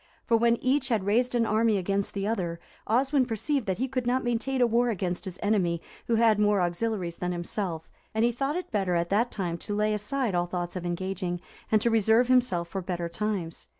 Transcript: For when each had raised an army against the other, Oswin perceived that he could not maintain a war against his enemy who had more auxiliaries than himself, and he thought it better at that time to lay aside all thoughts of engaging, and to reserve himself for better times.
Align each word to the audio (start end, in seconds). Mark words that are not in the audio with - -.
For 0.25 0.35
when 0.35 0.57
each 0.63 0.87
had 0.89 1.03
raised 1.05 1.35
an 1.35 1.45
army 1.45 1.77
against 1.77 2.15
the 2.15 2.25
other, 2.25 2.59
Oswin 2.87 3.27
perceived 3.27 3.67
that 3.67 3.77
he 3.77 3.87
could 3.87 4.07
not 4.07 4.23
maintain 4.23 4.59
a 4.59 4.65
war 4.65 4.89
against 4.89 5.25
his 5.25 5.37
enemy 5.43 5.79
who 6.07 6.15
had 6.15 6.39
more 6.39 6.59
auxiliaries 6.59 7.17
than 7.17 7.31
himself, 7.31 7.87
and 8.15 8.25
he 8.25 8.31
thought 8.31 8.55
it 8.55 8.71
better 8.71 8.95
at 8.95 9.09
that 9.11 9.29
time 9.29 9.59
to 9.59 9.75
lay 9.75 9.93
aside 9.93 10.33
all 10.33 10.47
thoughts 10.47 10.75
of 10.75 10.87
engaging, 10.87 11.39
and 11.71 11.81
to 11.83 11.91
reserve 11.91 12.29
himself 12.29 12.67
for 12.69 12.81
better 12.81 13.07
times. 13.09 13.67